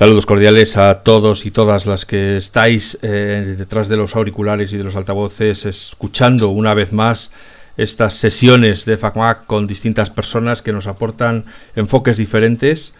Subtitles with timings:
[0.00, 4.78] Saludos cordiales a todos y todas las que estáis eh, detrás de los auriculares y
[4.78, 7.30] de los altavoces escuchando una vez más
[7.76, 11.44] estas sesiones de FacMac con distintas personas que nos aportan
[11.76, 12.94] enfoques diferentes.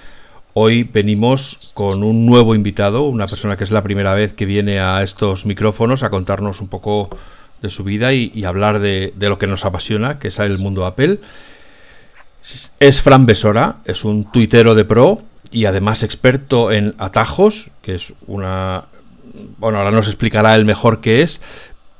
[0.52, 4.78] Hoy venimos con un nuevo invitado, una persona que es la primera vez que viene
[4.78, 7.08] a estos micrófonos a contarnos un poco
[7.62, 10.84] de su vida y, hablar de, de, lo que nos apasiona, que es el mundo
[10.84, 11.18] Apple.
[12.78, 18.12] Es Fran Besora, es un tuitero de pro, y además experto en atajos, que es
[18.26, 18.84] una...
[19.58, 21.40] Bueno, ahora nos explicará el mejor que es,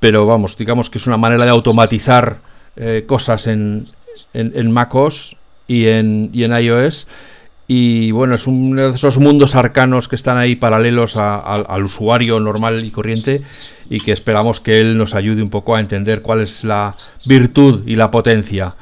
[0.01, 2.39] pero vamos, digamos que es una manera de automatizar
[2.77, 3.85] eh, cosas en,
[4.33, 5.37] en, MacOS
[5.69, 7.07] y en, y en iOS.
[7.69, 12.85] Y bueno, es uno de esos mundos arcanos que están ahí paralelos al usuario normal
[12.85, 13.43] y corriente
[13.89, 16.93] y que esperamos que él nos ayude un poco a entender cuál es la
[17.27, 18.75] virtud y la potencia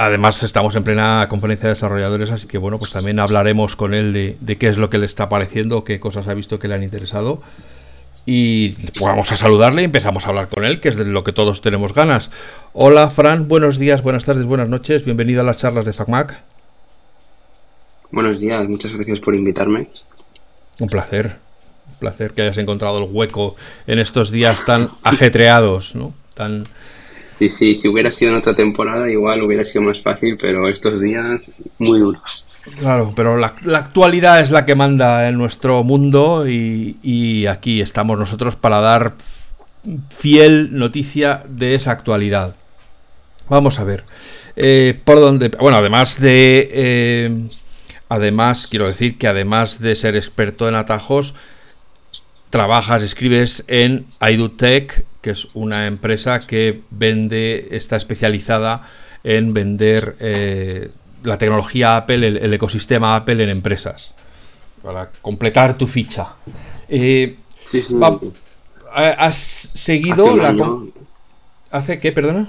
[0.00, 4.12] Además, estamos en plena conferencia de desarrolladores, así que bueno, pues también hablaremos con él
[4.40, 6.84] de, qué es lo que le está pareciendo, qué cosas ha visto que le han
[6.84, 7.42] interesado.
[8.24, 11.24] Y pues vamos a saludarle y empezamos a hablar con él, que es de lo
[11.24, 12.30] que todos tenemos ganas.
[12.74, 16.42] Hola, Fran, buenos días, buenas tardes, buenas noches, bienvenido a las charlas de FacMac.
[18.12, 19.88] Buenos días, muchas gracias por invitarme.
[20.78, 21.38] Un placer,
[21.88, 23.56] un placer que hayas encontrado el hueco
[23.88, 26.14] en estos días tan ajetreados, ¿no?
[26.34, 26.68] Tan
[27.38, 31.00] Sí, sí, si hubiera sido en otra temporada igual hubiera sido más fácil, pero estos
[31.00, 32.44] días muy duros.
[32.80, 38.56] Claro, pero la, actualidad es la que manda en nuestro mundo y, aquí estamos nosotros
[38.56, 39.14] para dar
[40.10, 42.56] fiel noticia de esa actualidad.
[43.48, 44.02] Vamos a ver.
[44.56, 45.48] Eh, por dónde.
[45.60, 46.68] Bueno, además de.
[46.72, 47.48] Eh,
[48.08, 51.36] además, quiero decir que además de ser experto en atajos,
[52.50, 58.82] trabajas, escribes en iDoTech, que es una empresa que vende, está especializada
[59.24, 60.90] en vender eh,
[61.24, 64.14] la tecnología Apple, el, ecosistema Apple en empresas.
[64.82, 66.36] Para completar tu ficha.
[66.88, 67.96] Eh, sí, sí.
[68.92, 69.36] ¿Has
[69.74, 70.54] seguido la...
[71.70, 72.48] ¿Hace qué, perdona?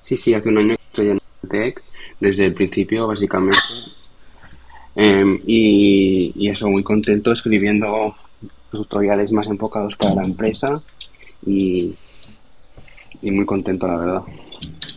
[0.00, 1.20] Sí, sí, hace un año estoy en
[1.50, 1.82] Tech,
[2.18, 3.58] desde el principio, básicamente.
[4.94, 8.14] Em, y, y, eso, muy contento escribiendo
[8.70, 10.82] tutoriales más enfocados para la empresa
[11.46, 11.94] y,
[13.22, 14.22] muy contento, la verdad.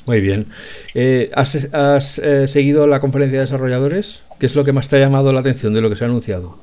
[0.05, 0.47] Muy bien.
[0.93, 4.23] Eh, ¿Has, eh, seguido la conferencia de desarrolladores?
[4.39, 6.07] ¿Qué es lo que más te ha llamado la atención de lo que se ha
[6.07, 6.57] anunciado?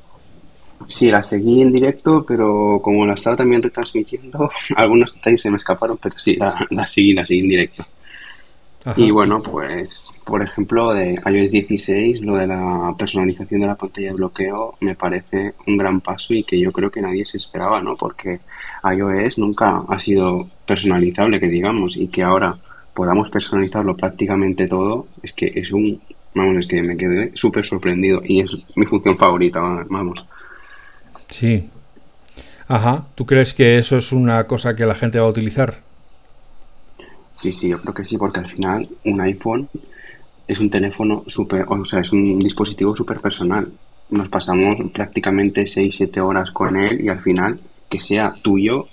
[0.87, 5.57] Sí, la seguí en directo, pero como la estaba también retransmitiendo, algunos detalles se me
[5.57, 7.85] escaparon, pero sí, la, la seguí, la seguí en directo.
[8.95, 14.07] Y bueno, pues, por ejemplo, de iOS 16, lo de la personalización de la pantalla
[14.07, 17.81] de bloqueo me parece un gran paso y que yo creo que nadie se esperaba,
[17.81, 17.95] ¿no?
[17.95, 18.39] Porque
[18.83, 22.57] iOS nunca ha sido personalizable, que digamos, y que ahora
[22.95, 26.01] podamos personalizarlo prácticamente todo, es que es un,
[26.33, 30.25] vamos, es que me quedé súper sorprendido y es mi función favorita, vamos.
[31.29, 31.69] Sí.
[32.67, 35.90] Ajá, ¿tú crees que eso es una cosa que la gente va a utilizar?
[37.41, 39.67] Sí, sí, yo creo que sí, porque al final un iPhone
[40.47, 43.67] es un teléfono súper, o sea, es un dispositivo súper personal.
[44.11, 47.59] Nos pasamos prácticamente 6-7 horas con él y al final
[47.89, 48.85] que sea tuyo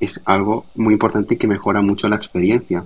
[0.00, 2.84] es algo muy importante y que mejora mucho la experiencia.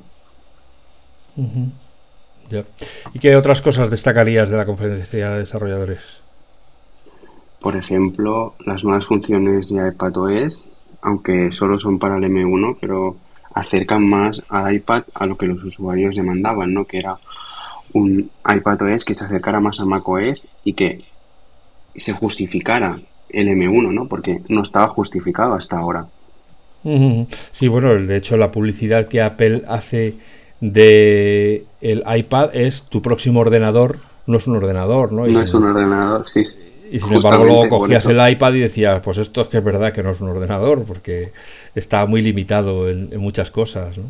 [3.12, 6.20] ¿Y qué otras cosas destacarías de la conferencia de desarrolladores?
[7.60, 10.64] Por ejemplo, las nuevas funciones de iPadOS,
[11.00, 13.16] aunque solo son para el M1, pero
[13.54, 16.84] acercan más al iPad a lo que los usuarios demandaban, ¿no?
[16.84, 17.16] Que era
[17.92, 21.04] un iPadOS que se acercara más a macOS y que
[21.94, 22.98] se justificara
[23.28, 24.08] el M1, ¿no?
[24.08, 26.06] Porque no estaba justificado hasta ahora.
[27.52, 30.16] Sí, bueno, de hecho la publicidad que Apple hace
[30.60, 35.26] de el iPad es tu próximo ordenador, no es un ordenador, ¿no?
[35.26, 36.42] no es un ordenador, sí.
[36.92, 39.94] Y sin embargo luego cogías el iPad y decías, pues esto es que es verdad
[39.94, 41.32] que no es un ordenador, porque
[41.74, 44.04] está muy limitado en, muchas cosas, ¿no?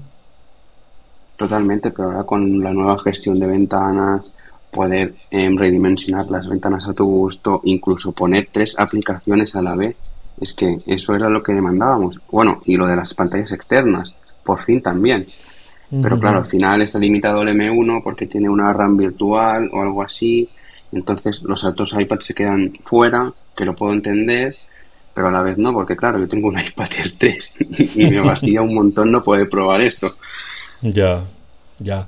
[1.36, 4.34] Totalmente, pero ahora con la nueva gestión de ventanas,
[4.72, 9.96] poder em, redimensionar las ventanas a tu gusto, incluso poner tres aplicaciones a la vez,
[10.40, 12.20] es que eso era lo que demandábamos.
[12.32, 14.12] Bueno, y lo de las pantallas externas,
[14.42, 15.28] por fin también.
[16.02, 20.02] Pero claro, al final está limitado el M1 porque tiene una RAM virtual o algo
[20.02, 20.48] así
[20.92, 24.56] entonces los altos iPad se quedan fuera, que lo puedo entender,
[25.14, 27.54] pero a la vez no, porque claro, yo tengo un iPad Air 3
[27.96, 30.16] y me vacía un montón no poder probar esto.
[30.82, 31.24] Ya,
[31.78, 32.06] ya.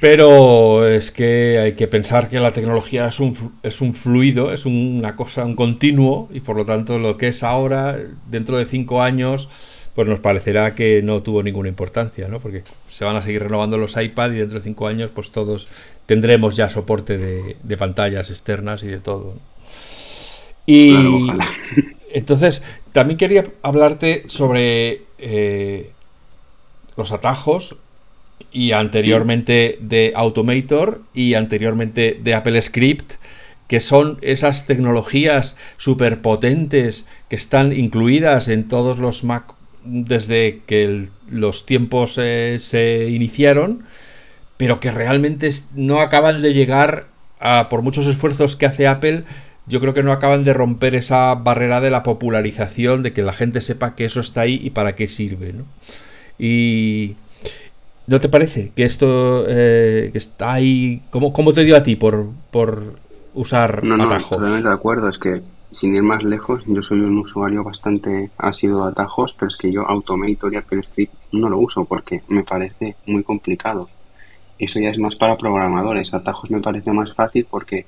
[0.00, 4.64] Pero es que hay que pensar que la tecnología es un, es un fluido, es
[4.64, 9.02] una cosa, un continuo, y por lo tanto lo que es ahora, dentro de cinco
[9.02, 9.48] años,
[10.00, 12.40] pues nos parecerá que no tuvo ninguna importancia, ¿no?
[12.40, 15.68] Porque se van a seguir renovando los iPad y dentro de cinco años, pues todos
[16.06, 19.34] tendremos ya soporte de, pantallas externas y de todo.
[20.64, 20.96] Y
[22.14, 22.62] entonces,
[22.92, 25.90] también quería hablarte sobre eh,
[26.96, 27.76] los atajos
[28.50, 33.16] y anteriormente de Automator y anteriormente de Apple Script
[33.68, 41.66] que son esas tecnologías superpotentes que están incluidas en todos los Mac desde que los
[41.66, 43.84] tiempos eh, se iniciaron,
[44.56, 47.06] pero que realmente no acaban de llegar
[47.38, 49.24] a, por muchos esfuerzos que hace Apple,
[49.66, 53.32] yo creo que no acaban de romper esa barrera de la popularización, de que la
[53.32, 55.52] gente sepa que eso está ahí y para qué sirve.
[55.52, 55.64] ¿no?
[56.38, 57.16] Y
[58.06, 61.02] ¿no te parece que esto eh, que está ahí?
[61.10, 62.94] ¿Cómo, ¿Cómo, te dio a ti por, por
[63.34, 65.08] usar no, no, totalmente de acuerdo.
[65.08, 65.42] Es que,
[65.72, 69.70] sin ir más lejos, yo soy un usuario bastante ácido de atajos, pero es que
[69.70, 73.88] yo Automator y Apple Script no lo uso porque me parece muy complicado.
[74.58, 76.12] Eso ya es más para programadores.
[76.12, 77.86] Atajos me parece más fácil porque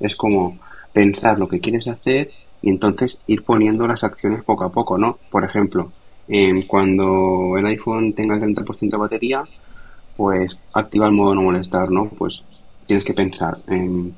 [0.00, 0.58] es como
[0.92, 2.30] pensar lo que quieres hacer
[2.62, 5.18] y entonces ir poniendo las acciones poco a poco, ¿no?
[5.30, 5.92] Por ejemplo,
[6.66, 9.44] cuando el iPhone tenga el 30% de batería,
[10.16, 12.06] pues activa el modo no molestar, ¿no?
[12.06, 12.42] Pues
[12.86, 14.14] tienes que pensar en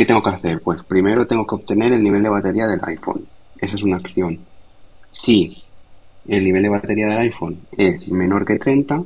[0.00, 0.62] ¿Qué tengo que hacer?
[0.62, 3.26] Pues primero tengo que obtener el nivel de batería del iPhone.
[3.58, 4.38] Esa es una acción.
[5.12, 5.62] Si
[6.26, 9.02] el nivel de batería del iPhone es menor que 30,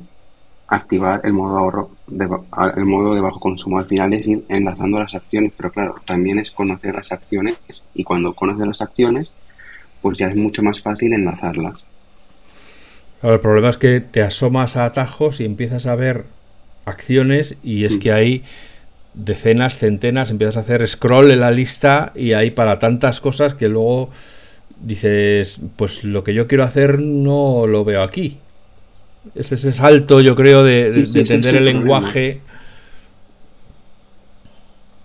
[0.69, 2.29] activar el modo ahorro, de,
[2.76, 3.81] el modo de bajo consumo.
[3.81, 7.58] Al final es ir enlazando las acciones, pero claro, también es conocer las acciones
[7.93, 9.32] y cuando conoces las acciones,
[10.00, 11.85] pues ya es mucho más fácil enlazarlas.
[13.20, 16.26] el problema es que te asomas a atajos y empiezas a ver
[16.85, 17.99] acciones y es mm.
[17.99, 18.44] que hay
[19.15, 23.69] decenas, centenas, empiezas a hacer scroll en la lista y hay para tantas cosas que
[23.69, 24.11] luego
[24.81, 28.39] dices, pues lo que yo quiero hacer no lo veo aquí.
[29.35, 32.41] Es ese salto, yo creo, de, entender el lenguaje.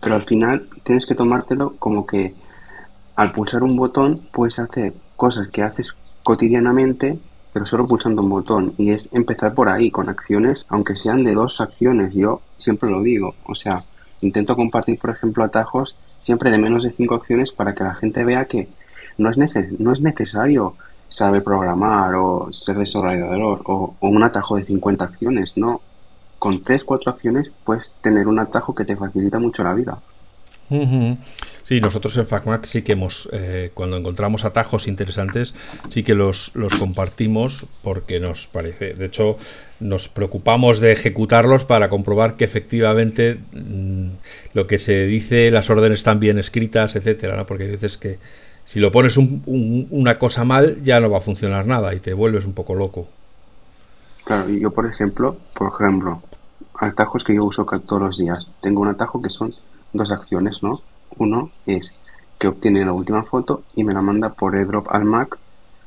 [0.01, 2.33] Pero al final tienes que tomártelo como que
[3.15, 7.19] al pulsar un botón puedes hacer cosas que haces cotidianamente,
[7.53, 8.73] pero solo pulsando un botón.
[8.77, 12.13] Y es empezar por ahí, con acciones, aunque sean de dos acciones.
[12.13, 13.35] Yo siempre lo digo.
[13.45, 13.83] O sea,
[14.21, 18.23] Intento compartir, por ejemplo, atajos siempre de menos de 5 acciones para que la gente
[18.23, 18.67] vea que
[19.17, 19.37] no es,
[19.79, 20.75] no es necesario
[21.07, 25.81] saber programar o ser desarrollador o, o un atajo de 50 acciones, no.
[26.37, 29.97] Con 3, 4 acciones puedes tener un atajo que te facilita mucho la vida.
[30.69, 35.55] Sí, nosotros en FacMac sí que hemos, eh, cuando encontramos atajos interesantes,
[35.89, 39.37] sí que los, los compartimos porque nos parece, de hecho,
[39.79, 44.09] nos preocupamos de ejecutarlos para comprobar que efectivamente mm,
[44.53, 47.45] lo que se dice, las órdenes están bien escritas, etcétera, ¿no?
[47.45, 48.19] porque hay veces que
[48.65, 52.45] si lo pones una cosa mal ya no va a funcionar nada y te vuelves
[52.45, 53.07] un poco loco.
[54.25, 56.21] Claro, yo por ejemplo, por ejemplo,
[56.79, 58.47] atajos que yo uso todos los días.
[58.61, 59.55] Tengo un atajo que son
[59.93, 60.81] dos acciones, ¿no?
[61.17, 61.97] Uno es
[62.39, 65.37] que obtiene la última foto y me la manda por airdrop al Mac,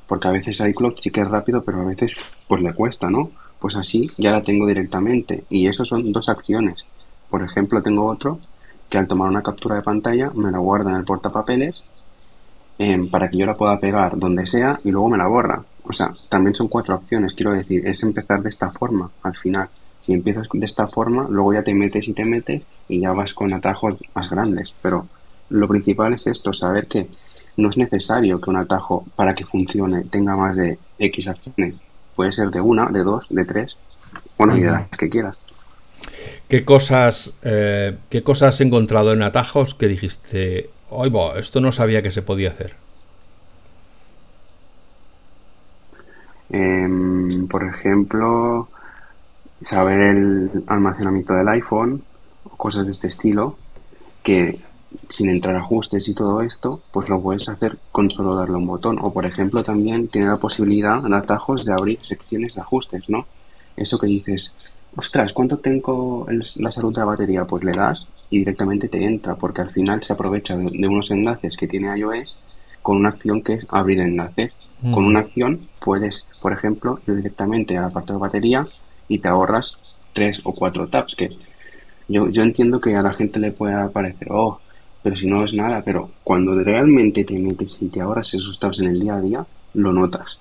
[0.07, 2.13] porque a veces iCloud sí que es rápido, pero a veces
[2.47, 3.31] pues le cuesta, ¿no?
[3.59, 6.85] Pues así ya la tengo directamente y eso son dos acciones.
[7.31, 8.41] Por ejemplo, tengo otro
[8.91, 11.85] que al tomar una captura de pantalla me la guarda en el portapapeles
[12.79, 15.65] em, para que yo la pueda pegar donde sea y luego me la borra.
[15.83, 19.71] O sea, también son cuatro acciones, quiero decir, es empezar de esta forma al final.
[20.05, 23.35] Si empiezas de esta forma, luego ya te metes y te metes y ya vas
[23.35, 24.75] con atajos más grandes.
[24.83, 25.07] Pero
[25.51, 27.07] lo principal es esto, saber que
[27.57, 31.75] no es necesario que un atajo para que funcione tenga más de X acciones.
[32.17, 33.77] Puede ser de una, de dos, de tres,
[34.37, 35.37] bueno, y de las que quieras.
[36.49, 42.03] ¿Qué cosas, eh, ¿Qué cosas has encontrado en atajos que dijiste, oye, esto no sabía
[42.03, 42.75] que se podía hacer?
[46.51, 48.69] Em, por ejemplo,
[49.65, 52.03] saber el almacenamiento del iPhone
[52.45, 53.57] o cosas de este estilo
[54.23, 54.61] que
[55.09, 58.99] sin entrar ajustes y todo esto, pues lo puedes hacer con solo darle un botón.
[59.01, 63.27] O por ejemplo también tiene la posibilidad de atajos de abrir secciones de ajustes, ¿no?
[63.77, 64.53] Eso que dices,
[64.97, 67.45] ostras, ¿cuánto tengo la salud de la batería?
[67.45, 71.57] Pues le das y directamente te entra, porque al final se aprovecha de, unos enlaces
[71.57, 72.41] que tiene iOS
[72.83, 74.53] con una acción que es abrir enlaces.
[74.83, 75.07] Con mm.
[75.07, 78.67] una acción puedes, por ejemplo, ir directamente al apartado de batería
[79.13, 79.79] y te ahorras
[80.13, 81.31] tres o cuatro tabs que
[82.09, 84.61] yo, yo entiendo que a la gente le pueda parecer, oh,
[85.03, 88.81] pero si no es nada, pero cuando realmente te metes y te ahorras esos tabs
[88.81, 90.39] en el día a día, lo notas.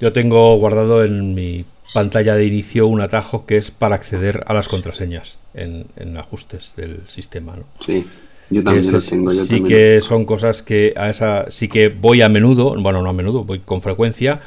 [0.00, 1.64] Yo tengo guardado en mi
[1.94, 6.74] pantalla de inicio un atajo que es para acceder a las contraseñas en, en ajustes
[6.76, 7.56] del sistema.
[7.56, 7.64] ¿no?
[7.80, 8.06] Sí.
[8.50, 9.30] Yo también lo tengo.
[9.30, 13.12] sí que son cosas que a esa sí que voy a menudo, bueno, no a
[13.12, 14.40] menudo, voy con frecuencia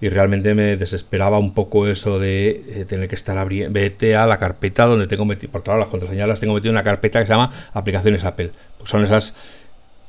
[0.00, 4.26] y realmente me desesperaba un poco eso de eh, tener que estar abriendo, vete a
[4.26, 7.20] la carpeta donde tengo metido, porque claro, las contraseñas las tengo metido en una carpeta
[7.20, 8.50] que se llama aplicaciones Apple.
[8.78, 9.34] Pues son esas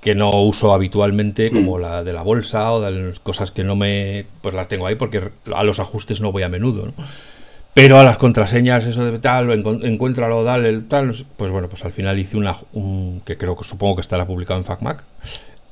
[0.01, 1.81] que no uso habitualmente, como mm.
[1.81, 4.25] la de la bolsa o de las cosas que no me.
[4.41, 6.93] Pues las tengo ahí porque a los ajustes no voy a menudo, ¿no?
[7.73, 9.49] Pero a las contraseñas, eso de tal,
[9.83, 13.95] encuéntralo, dale, tal, pues bueno, pues al final hice una, un, que creo que supongo
[13.95, 15.05] que estará publicado en FacMac,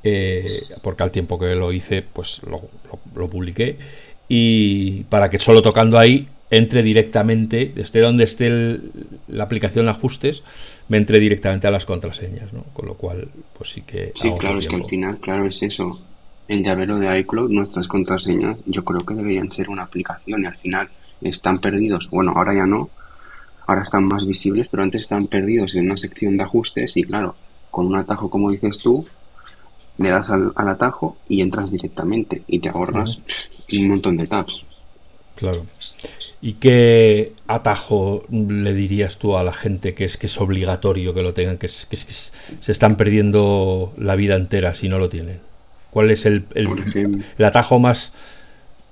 [0.06, 2.62] eh, porque al tiempo que lo hice, pues lo,
[3.16, 3.78] lo, publiqué,
[4.30, 8.80] y para que solo tocando ahí entre directamente, esté donde esté
[9.28, 10.44] la aplicación de ajustes,
[10.88, 12.64] me entre directamente a las contraseñas, ¿no?
[12.74, 14.14] Con lo cual, pues sí que...
[14.16, 16.00] Sí, claro, es que al final, claro, es eso.
[16.48, 20.58] El llavero de iCloud, nuestras contraseñas, yo creo que deberían ser una aplicación y al
[20.58, 20.90] final
[21.22, 22.10] están perdidos.
[22.10, 22.90] Bueno, ahora ya no,
[23.68, 27.36] ahora están más visibles, pero antes están perdidos en una sección de ajustes y claro,
[27.70, 29.06] con un atajo como dices tú,
[30.00, 33.22] le das al, atajo y entras directamente y te ahorras
[33.78, 34.62] un montón de tabs.
[35.36, 35.66] Claro.
[36.42, 41.22] ¿Y qué atajo le dirías tú a la gente que es que es obligatorio que
[41.22, 45.40] lo tengan, que, es, que, se están perdiendo la vida entera si no lo tienen?
[45.92, 48.14] ¿Cuál es el, el, atajo más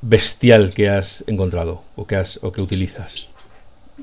[0.01, 3.29] bestial que has encontrado o que, has, o que utilizas?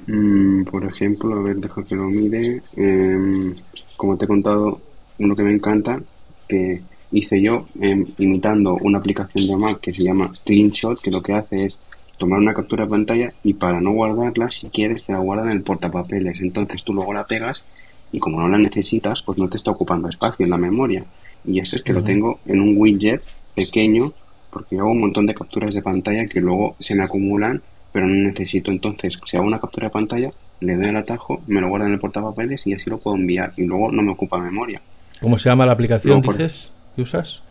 [0.06, 2.62] Mm, por ejemplo, a ver, deja que lo mire.
[2.76, 3.54] Em,
[3.96, 4.80] como te he contado,
[5.18, 6.00] uno que me encanta,
[6.48, 6.82] que
[7.12, 11.32] hice yo em, imitando una aplicación de Mac que se llama Screenshot, que lo que
[11.32, 11.80] hace es
[12.18, 15.50] tomar una captura de pantalla y para no guardarla, si quieres, te la guarda en
[15.50, 16.40] el portapapeles.
[16.40, 17.64] Entonces tú luego la pegas
[18.12, 21.04] y como no la necesitas, pues no te está ocupando espacio en la memoria.
[21.44, 23.22] Y eso es que lo tengo en un widget
[23.54, 24.12] pequeño
[24.54, 27.60] porque yo hago un montón de capturas de pantalla que luego se me acumulan,
[27.92, 28.70] pero no necesito.
[28.70, 30.30] Entonces, si hago una captura de pantalla,
[30.60, 33.52] le doy el atajo, me lo guarda en el portapapeles y así lo puedo enviar.
[33.56, 34.80] Y luego no me ocupa memoria.
[35.20, 37.42] ¿Cómo se llama la aplicación, dices, que usas?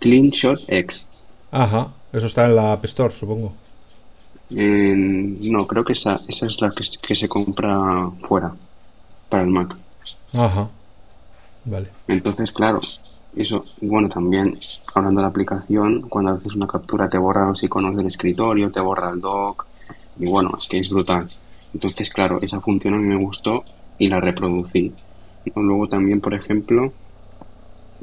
[0.00, 1.08] CleanShot X.
[1.50, 3.52] Ajá, eso está en la App Store, supongo
[4.50, 8.52] no, creo que esa, esa es la que, se compra fuera,
[9.28, 9.76] para el Mac.
[10.32, 10.68] Ajá.
[11.64, 11.88] Vale.
[12.06, 12.80] Entonces, claro,
[13.34, 14.58] eso, bueno, también
[14.94, 18.80] hablando de la aplicación, cuando haces una captura te borra los iconos del escritorio, te
[18.80, 19.66] borra el dock,
[20.18, 21.28] y bueno, es que es brutal.
[21.74, 23.64] Entonces, claro, esa función a mí me gustó
[23.98, 24.92] y la reproducí.
[25.54, 26.92] Luego también, por ejemplo,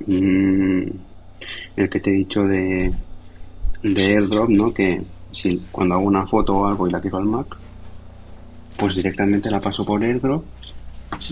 [0.05, 0.83] mm,
[1.75, 2.91] el que te he dicho de,
[3.81, 4.73] de AirDrop, ¿no?
[4.73, 7.57] Que si cuando hago una foto o algo y la quiero al Mac,
[8.77, 10.43] pues directamente la paso por AirDrop.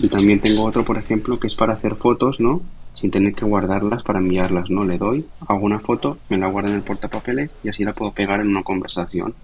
[0.00, 2.62] Y también tengo otro, por ejemplo, que es para hacer fotos, ¿no?
[2.94, 4.84] Sin tener que guardarlas para enviarlas, ¿no?
[4.84, 8.12] Le doy, hago una foto, me la guardo en el portapapeles y así la puedo
[8.12, 9.34] pegar en una conversación.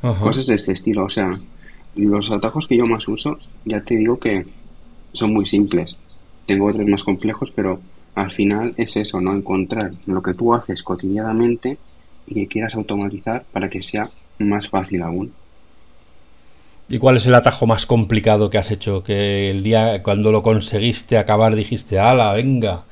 [0.00, 1.38] Cosas de este estilo, o sea,
[1.96, 4.46] los atajos que yo más uso, ya te digo que
[5.12, 5.96] son muy simples.
[6.46, 7.80] Tengo otros más complejos, pero
[8.16, 9.34] al final es eso, ¿no?
[9.34, 11.76] Encontrar lo que tú haces cotidianamente
[12.26, 14.08] y que quieras automatizar para que sea
[14.38, 15.32] más fácil aún.
[16.88, 19.04] ¿Y cuál es el atajo más complicado que has hecho?
[19.04, 22.84] Que el día cuando lo conseguiste acabar dijiste, ala, venga,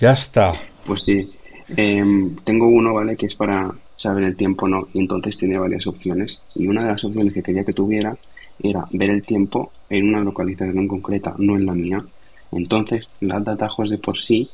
[0.00, 0.54] ya está.
[0.84, 1.30] Pues sí,
[1.76, 3.16] em, tengo uno, ¿vale?
[3.16, 4.88] Que es para saber el tiempo, ¿no?
[4.92, 6.42] Y entonces tiene varias opciones.
[6.56, 8.16] Y una de las opciones que quería que tuviera
[8.60, 12.04] era ver el tiempo en una localización concreta, no en la mía.
[12.50, 14.50] Entonces, las de atajos de por sí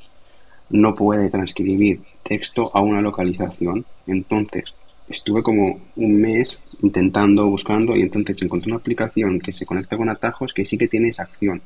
[0.71, 3.85] no puede transcribir texto a una localización.
[4.07, 4.65] Entonces,
[5.09, 10.09] estuve como un mes intentando, buscando, y entonces encontré una aplicación que se conecta con
[10.09, 11.61] atajos que sí que tiene esa acción.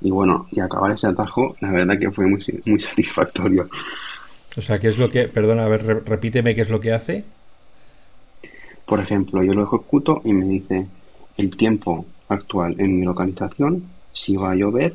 [0.00, 3.68] Y bueno, y acabar ese atajo, la verdad que fue muy, muy satisfactorio.
[4.56, 7.24] O sea, ¿qué es lo que, perdona, a ver, repíteme qué es lo que hace?
[8.84, 10.86] Por ejemplo, yo lo ejecuto y me dice
[11.38, 14.94] el tiempo actual en mi localización, si va a llover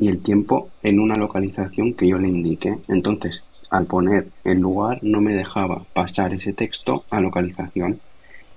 [0.00, 2.78] y el tiempo en una localización que yo le indique.
[2.88, 8.00] Entonces, al poner el lugar no me dejaba pasar ese texto a localización.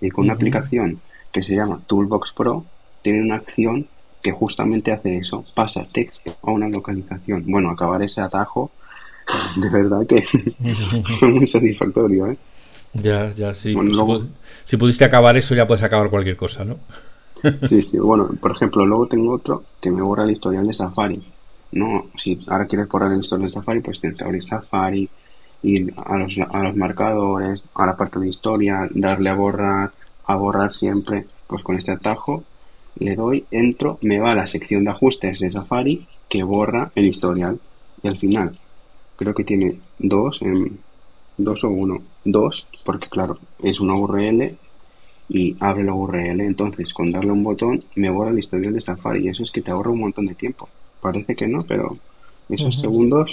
[0.02, 2.66] Y con una aplicación que se llama Toolbox Pro,
[3.02, 3.88] tiene una acción
[4.22, 7.44] que justamente hace eso, pasa texto a una localización.
[7.46, 8.72] Bueno, acabar ese atajo,
[9.58, 10.24] de verdad que
[11.20, 12.38] fue muy satisfactorio, ¿eh?
[12.94, 13.76] Ya, ya, sí.
[14.66, 16.78] si, pudiste acabar eso, ya puedes acabar cualquier cosa, ¿no?
[17.62, 18.00] Sí, sí.
[18.00, 21.24] Bueno, por ejemplo, luego tengo otro que me borra el historial de Safari.
[21.72, 25.10] No, si ahora quieres borrar el historial de Safari, pues tienes que abrir Safari,
[25.64, 29.94] ir a los, a los marcadores, a la parte de historia, darle a borrar,
[30.26, 31.28] a borrar siempre.
[31.48, 32.44] Pues con este atajo
[32.96, 37.06] le doy, entro, me va a la sección de ajustes de Safari que borra el
[37.08, 37.60] historial.
[38.04, 38.58] Y al final,
[39.18, 40.80] creo que tiene dos, en,
[41.38, 44.58] dos o uno, dos, porque claro, es una URL
[45.30, 46.42] y abre la URL.
[46.42, 49.62] Entonces, con darle un botón, me borra el historial de Safari y eso es que
[49.62, 50.70] te ahorra un montón de tiempo.
[51.02, 51.98] Parece que no, pero
[52.50, 53.32] esos segundos.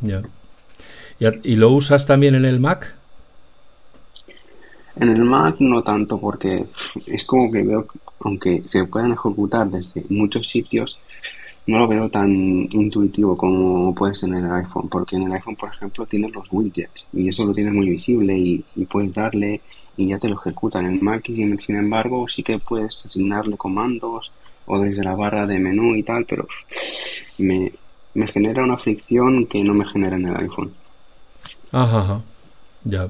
[0.00, 0.22] Ya.
[1.44, 2.94] ¿Y lo usas también en el Mac?
[4.96, 6.66] En el Mac no tanto porque
[7.06, 7.86] es como que veo,
[8.20, 11.00] aunque se puedan ejecutar desde muchos sitios,
[11.66, 12.30] no lo veo tan
[12.72, 16.46] intuitivo como puede ser en el iPhone, porque en el iPhone, por ejemplo, tienes los
[16.50, 19.60] widgets y eso lo tienes muy visible y, puedes darle
[19.96, 20.80] y ya te lo ejecuta.
[20.80, 24.32] En Mac, y sin embargo, sí que puedes asignarle comandos
[24.66, 26.46] o desde la barra de menú y tal, pero
[27.38, 27.72] me,
[28.14, 30.72] me genera una fricción que no me genera en el iPhone.
[31.72, 32.20] Ajá, ajá.
[32.84, 33.08] ya.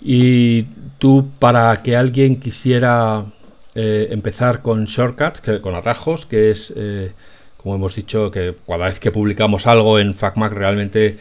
[0.00, 0.62] Y
[0.98, 3.26] tú, para que alguien quisiera
[3.74, 7.12] eh, empezar con shortcuts, que, con atajos, que es, eh,
[7.56, 11.16] como hemos dicho, que cada vez que publicamos algo en FacMac realmente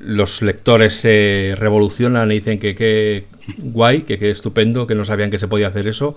[0.00, 3.26] los lectores se revolucionan y dicen que qué
[3.58, 6.16] guay, que qué estupendo, que no sabían que se podía hacer eso.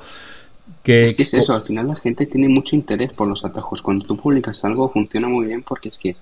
[0.83, 3.81] Que, es que es eso, al final la gente tiene mucho interés por los atajos.
[3.81, 6.15] Cuando tú publicas algo funciona muy bien porque es que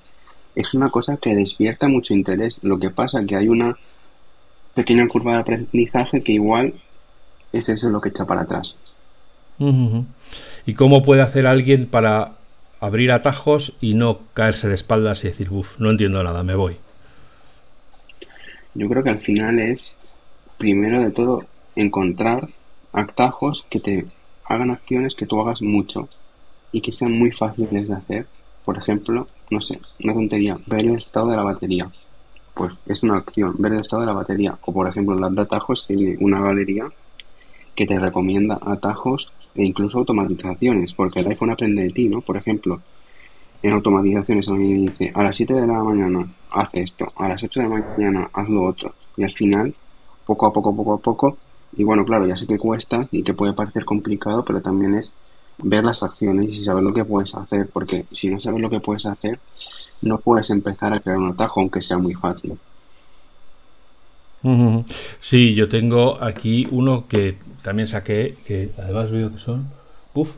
[0.55, 2.59] es una cosa que despierta mucho interés.
[2.63, 3.77] Lo que pasa es que hay una
[4.73, 6.73] pequeña curva de aprendizaje que igual
[7.51, 8.75] es eso lo que echa para atrás.
[10.65, 12.33] ¿Y cómo puede hacer alguien para
[12.79, 16.77] abrir atajos y no caerse de espaldas y decir, uff, no entiendo nada, me voy?
[18.77, 19.91] Yo creo que al final es,
[20.59, 22.47] primero de todo, encontrar
[22.93, 24.05] atajos que te
[24.45, 26.09] hagan acciones que tú hagas mucho
[26.71, 28.27] y que sean muy fáciles de hacer.
[28.63, 31.91] Por ejemplo, no sé, una tontería, ver el estado de la batería.
[32.53, 34.59] Pues es una acción, ver el estado de la batería.
[34.61, 36.87] O por ejemplo, las de atajos tiene una galería
[37.75, 42.21] que te recomienda atajos e incluso automatizaciones, porque el iPhone aprende de ti, ¿no?
[42.21, 42.83] Por ejemplo,
[43.61, 47.61] en automatizaciones a dice, a las 7 de la mañana haz esto, a las 8
[47.61, 49.73] de la mañana haz lo otro, y al final,
[50.25, 51.37] poco a poco, poco a poco,
[51.75, 55.13] y bueno, claro, ya sé que cuesta y que puede parecer complicado, pero también es
[55.59, 58.79] ver las acciones y saber lo que puedes hacer, porque si no sabes lo que
[58.79, 59.39] puedes hacer,
[60.01, 62.57] no puedes empezar a crear un atajo, aunque sea muy fácil.
[65.19, 69.67] Sí, yo tengo aquí uno que también saqué, que además veo que son,
[70.13, 70.31] uff,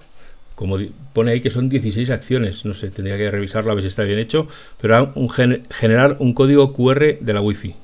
[0.59, 0.77] como
[1.13, 4.03] pone ahí que son 16 acciones, no sé, tendría que revisarlo a ver si está
[4.03, 4.45] bien hecho,
[4.81, 7.75] pero un generar un código QR de la Wi-Fi.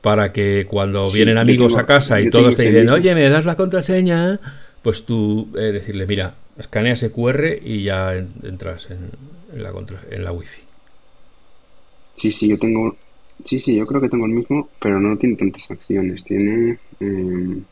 [0.00, 3.54] Para que cuando vienen amigos a casa y todos te dicen, oye, me das la
[3.54, 4.40] contraseña,
[4.82, 10.24] pues tú eh, decirle, mira, escanea ese QR y ya entras en, la contra en
[10.24, 10.62] la Wi-Fi.
[12.16, 12.96] Sí, sí, yo tengo
[13.44, 16.24] Sí, sí, yo creo que tengo el mismo, pero no tiene tantas acciones.
[16.24, 16.78] Tiene.
[16.98, 17.62] Eh,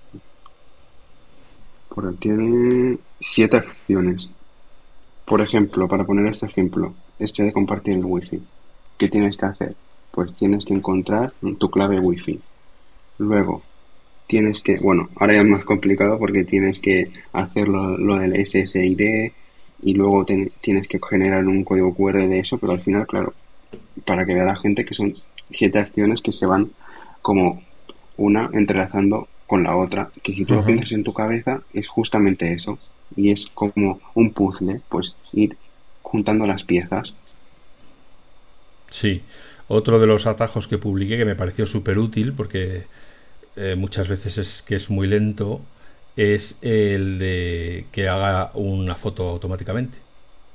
[1.88, 4.30] por tiene siete acciones.
[5.24, 8.42] Por ejemplo, para poner este ejemplo, este de compartir el wifi.
[8.98, 9.76] ¿Qué tienes que hacer?
[10.10, 12.40] Pues tienes que encontrar tu clave wifi.
[13.18, 13.62] Luego,
[14.26, 19.32] tienes que, bueno, ahora ya es más complicado porque tienes que hacer lo, del SSID
[19.82, 23.34] y luego tienes que generar un código QR de eso, pero al final, claro,
[24.04, 25.14] para que vea la gente que son
[25.50, 26.70] siete acciones que se van
[27.22, 27.62] como
[28.16, 32.52] una entrelazando con la otra, que si tú lo piensas en tu cabeza es justamente
[32.52, 32.78] eso,
[33.16, 35.56] y es como un puzzle, pues ir
[36.02, 37.14] juntando las piezas.
[38.90, 39.22] Sí,
[39.68, 42.86] otro de los atajos que publiqué que me pareció súper útil porque
[43.56, 45.60] eh, muchas veces es que es muy lento,
[46.16, 49.98] es el de que haga una foto automáticamente.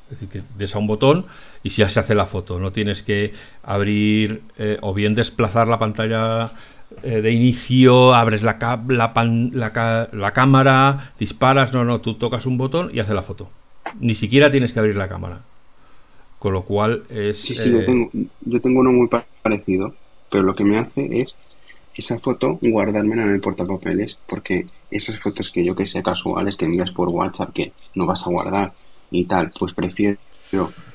[0.06, 1.26] Es decir, que des a un botón
[1.64, 2.60] y ya se hace la foto.
[2.60, 6.52] No tienes que abrir eh, o bien desplazar la pantalla
[7.04, 11.74] eh, de inicio, abres la, la, la, cámara, disparas.
[11.74, 13.50] No, no, tú tocas un botón y hace la foto.
[14.00, 15.42] Ni siquiera tienes que abrir la cámara.
[16.38, 17.40] Con lo cual es.
[17.40, 18.10] Sí, sí, yo, eh, tengo,
[18.42, 19.10] yo tengo uno muy
[19.42, 19.96] parecido,
[20.30, 21.38] pero lo que me hace es
[21.96, 26.66] esa foto guardármela en el portapapeles, porque esas fotos que yo que sé casuales que
[26.66, 28.74] envías por WhatsApp que no vas a guardar
[29.12, 30.18] y tal, pues prefiero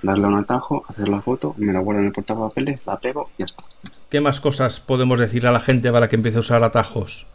[0.02, 3.40] darle un atajo, hacer la foto, me la guardo en el portapapeles, la pego y
[3.40, 3.64] ya está.
[4.08, 7.26] ¿Qué más cosas podemos decir a la gente para que empiece a usar atajos?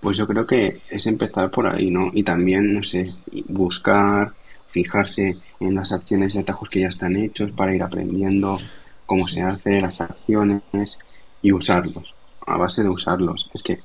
[0.00, 2.10] Pues yo creo que es empezar por ahí, ¿no?
[2.12, 3.14] Y también, no sé,
[3.48, 4.32] buscar,
[4.70, 8.58] fijarse en las acciones y atajos que ya están hechos para ir aprendiendo
[9.06, 10.98] cómo se hace, las acciones
[11.40, 12.14] y usarlos,
[12.46, 13.48] a base de usarlos.
[13.54, 13.78] Es que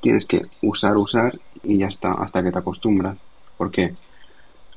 [0.00, 3.18] tienes que usar, usar y ya está, hasta que te acostumbras.
[3.56, 3.94] Porque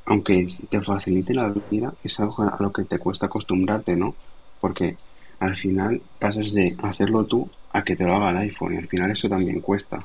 [0.06, 4.14] aunque te facilite la vida, es algo a lo que te cuesta acostumbrarte, ¿no?
[4.60, 4.96] Porque
[5.40, 8.88] al final pasas de hacerlo tú a que te lo haga el iPhone y al
[8.88, 10.04] final eso también cuesta.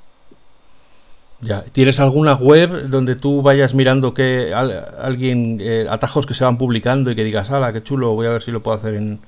[1.39, 6.57] Ya, ¿tienes alguna web donde tú vayas mirando que alguien eh, atajos que se van
[6.57, 9.19] publicando y que digas, ala, qué chulo, voy a ver si lo puedo hacer en,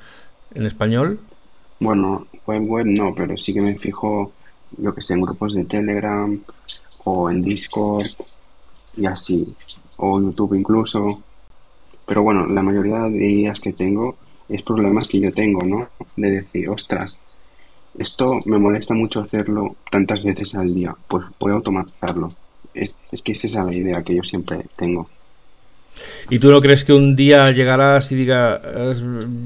[0.55, 1.19] en español"?
[1.79, 4.31] Bueno, web web no, pero sí que me fijo,
[4.77, 6.39] yo que sé, en grupos de Telegram
[7.03, 8.07] o en Discord
[8.97, 9.55] y así
[9.99, 11.21] o YouTube incluso.
[12.05, 14.17] Pero bueno, la mayoría de ideas que tengo
[14.49, 15.87] es problemas que yo tengo, ¿no?
[16.15, 17.21] De decir, ostras,
[17.97, 22.33] esto me molesta mucho hacerlo tantas veces al día, pues voy a automatizarlo.
[22.73, 25.07] Es, es que esa es la idea que yo siempre tengo.
[26.29, 28.59] ¿Y tú no crees que un día llegarás y digas,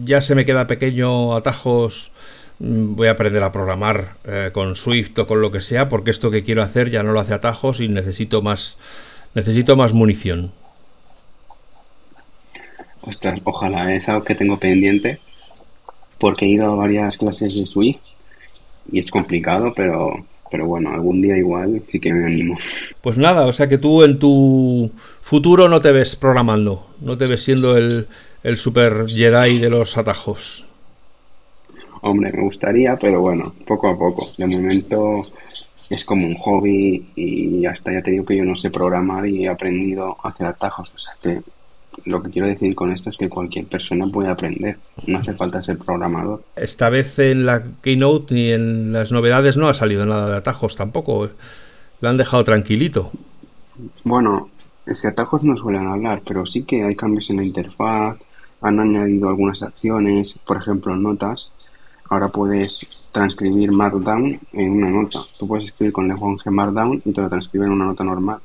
[0.03, 2.11] ya se me queda pequeño atajos,
[2.59, 6.11] mm, voy a aprender a programar eh, con Swift o con lo que sea, porque
[6.11, 8.77] esto que quiero hacer ya no lo hace atajos y necesito más,
[9.33, 10.51] necesito más munición?
[13.01, 15.19] Ostras, ojalá, es algo que tengo pendiente,
[16.19, 17.99] porque he ido a varias clases de Swift
[18.91, 22.57] y es complicado, pero, pero bueno, algún día igual sí que me animo.
[23.01, 24.89] Pues nada, o sea que tú en tu
[25.21, 28.07] futuro no te ves programando, no te ves siendo el,
[28.43, 30.65] el super Jedi de los atajos.
[32.01, 34.29] Hombre, me gustaría, pero bueno, poco a poco.
[34.37, 35.23] De momento
[35.93, 39.45] es como un hobby y hasta ya te digo que yo no sé programar y
[39.45, 40.91] he aprendido a hacer atajos.
[40.95, 41.41] O sea que
[42.05, 45.61] lo que quiero decir con esto es que cualquier persona puede aprender, no hace falta
[45.61, 46.43] ser programador.
[46.55, 50.75] Esta vez en la Keynote ni en las novedades no ha salido nada de atajos
[50.75, 51.29] tampoco,
[52.01, 53.11] lo han dejado tranquilito.
[54.03, 54.49] Bueno,
[54.87, 58.17] es que atajos no suelen hablar, pero sí que hay cambios en la interfaz,
[58.61, 61.51] han añadido algunas acciones, por ejemplo, notas.
[62.13, 65.17] Ahora puedes transcribir Markdown en una nota.
[65.39, 68.37] Tú puedes escribir con lenguaje Markdown y te lo transcribe en una nota normal.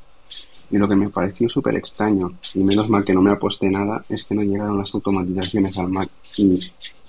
[0.70, 4.02] Y lo que me pareció súper extraño, y menos mal que no me aposté nada,
[4.08, 6.08] es que no llegaron las automatizaciones al Mac.
[6.38, 6.58] Y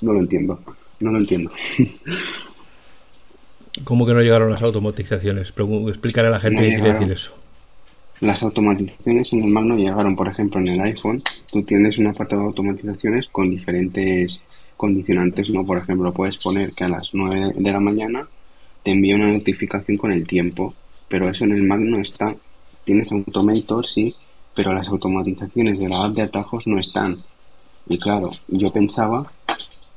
[0.01, 0.59] no lo entiendo,
[0.99, 1.49] no lo entiendo.
[3.85, 5.53] ¿Cómo que no llegaron las automatizaciones?
[5.87, 7.31] Explícale a la gente qué quiere decir eso.
[8.19, 11.23] Las automatizaciones en el Mac no llegaron, por ejemplo, en el iPhone.
[11.49, 14.43] Tú tienes una parte de automatizaciones con diferentes
[14.79, 15.65] condicionantes, ¿no?
[15.65, 18.25] Por ejemplo, puedes poner que a las 9 de la mañana
[18.81, 20.73] te envía una notificación con el tiempo,
[21.09, 22.33] pero eso en el Mac no está
[22.85, 24.15] tienes Automator, sí,
[24.55, 27.17] pero las automatizaciones de la app de atajos no están.
[27.89, 29.31] Y claro, yo pensaba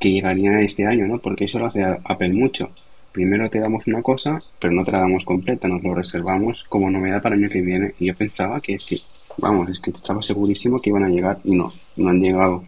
[0.01, 1.18] que llegaría este año, ¿no?
[1.18, 2.71] Porque eso lo hace Apple mucho.
[3.12, 6.90] Primero te damos una cosa, pero no te la damos completa, nos lo reservamos como
[6.90, 7.95] novedad para el año que viene.
[8.01, 8.99] Y yo pensaba que es que,
[9.38, 12.64] vamos, es que estaba segurísimo que iban a llegar y no, no han llegado.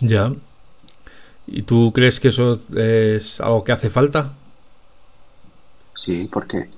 [0.00, 0.30] Ya.
[1.50, 4.32] ¿Y tú crees que eso es algo que hace falta?
[5.94, 6.68] Sí, porque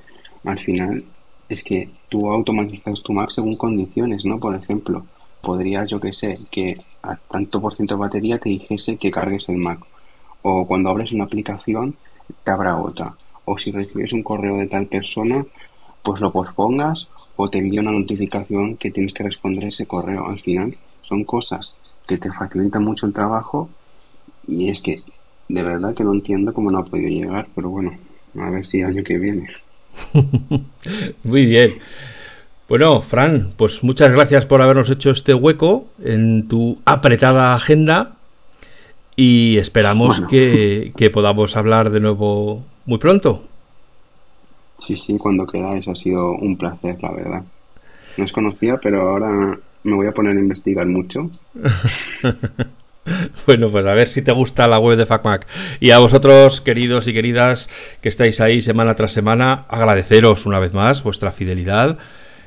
[0.45, 1.05] al final
[1.49, 4.39] es que tú automatizas tu Mac según condiciones, ¿no?
[4.39, 5.05] Por ejemplo,
[5.43, 9.49] podrías, yo que sé, que a tanto por ciento de batería te dijese que cargues
[9.49, 9.81] el Mac.
[10.43, 11.97] O cuando abres una aplicación,
[12.45, 13.15] te habrá otra.
[13.45, 15.45] O si recibes un correo de tal persona,
[16.03, 20.29] pues lo pospongas o te envía una notificación que tienes que responder ese correo.
[20.29, 21.75] Al final, son cosas
[22.07, 23.69] que te facilitan mucho el trabajo
[24.51, 25.03] y es que
[25.49, 27.97] de verdad que no entiendo cómo no ha podido llegar, pero bueno,
[28.39, 29.49] a ver si año que viene.
[31.25, 31.75] Muy bien.
[32.69, 38.13] Bueno, Fran, pues muchas gracias por habernos hecho este hueco en tu apretada agenda
[39.17, 43.45] y esperamos que, podamos hablar de nuevo muy pronto.
[44.79, 47.43] Sí, sí, cuando queráis ha sido un placer, la verdad.
[48.17, 51.29] No os conocía, pero ahora me voy a poner a investigar mucho.
[53.47, 55.47] Bueno, pues a ver si te gusta la web de FacMac.
[55.81, 57.69] Y a vosotros, queridos y queridas,
[58.01, 61.99] que estáis ahí semana tras semana, agradeceros una vez más vuestra fidelidad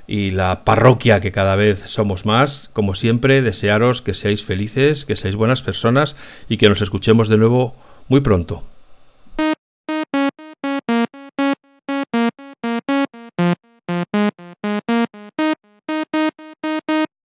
[0.06, 2.70] y la parroquia que cada vez somos más.
[2.74, 6.16] Como siempre, desearos que seáis felices, que seáis buenas personas
[6.50, 7.76] y que nos escuchemos de nuevo
[8.08, 8.63] muy pronto.